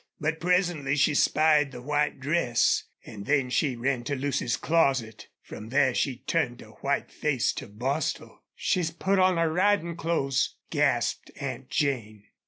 But 0.19 0.39
presently 0.39 0.95
she 0.95 1.13
spied 1.13 1.71
the 1.71 1.81
white 1.83 2.19
dress, 2.19 2.85
and 3.05 3.27
then 3.27 3.51
she 3.51 3.75
ran 3.75 4.03
to 4.05 4.15
Lucy's 4.15 4.57
closet. 4.57 5.27
From 5.43 5.69
there 5.69 5.93
she 5.93 6.15
turned 6.25 6.63
a 6.63 6.71
white 6.81 7.11
face 7.11 7.53
to 7.53 7.67
Bostil. 7.67 8.41
"She 8.55 8.83
put 8.97 9.19
on 9.19 9.37
her 9.37 9.53
riding 9.53 9.95
clothes!" 9.95 10.55
gasped 10.71 11.29
Aunt 11.39 11.69
Jane. 11.69 12.23